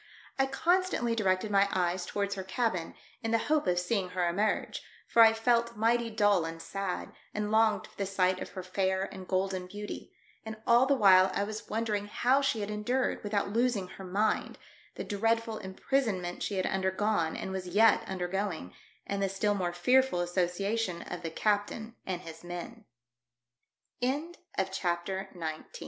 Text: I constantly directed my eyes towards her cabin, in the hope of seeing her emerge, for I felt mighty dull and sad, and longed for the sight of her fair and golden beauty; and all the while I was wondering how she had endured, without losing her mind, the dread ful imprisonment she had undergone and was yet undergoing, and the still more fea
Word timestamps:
I 0.39 0.47
constantly 0.47 1.13
directed 1.15 1.51
my 1.51 1.69
eyes 1.71 2.07
towards 2.07 2.33
her 2.33 2.41
cabin, 2.43 2.95
in 3.21 3.29
the 3.29 3.37
hope 3.37 3.67
of 3.67 3.77
seeing 3.77 4.09
her 4.09 4.27
emerge, 4.27 4.81
for 5.07 5.21
I 5.21 5.31
felt 5.31 5.77
mighty 5.77 6.09
dull 6.09 6.43
and 6.43 6.59
sad, 6.59 7.13
and 7.35 7.51
longed 7.51 7.85
for 7.85 7.95
the 7.97 8.07
sight 8.07 8.41
of 8.41 8.49
her 8.53 8.63
fair 8.63 9.03
and 9.13 9.27
golden 9.27 9.67
beauty; 9.67 10.11
and 10.43 10.55
all 10.65 10.87
the 10.87 10.95
while 10.95 11.29
I 11.35 11.43
was 11.43 11.69
wondering 11.69 12.07
how 12.07 12.41
she 12.41 12.61
had 12.61 12.71
endured, 12.71 13.23
without 13.23 13.49
losing 13.53 13.89
her 13.89 14.03
mind, 14.03 14.57
the 14.95 15.03
dread 15.03 15.43
ful 15.43 15.59
imprisonment 15.59 16.41
she 16.41 16.55
had 16.55 16.65
undergone 16.65 17.35
and 17.35 17.51
was 17.51 17.67
yet 17.67 18.01
undergoing, 18.07 18.73
and 19.05 19.21
the 19.21 19.29
still 19.29 19.53
more 19.53 19.71
fea 19.71 20.01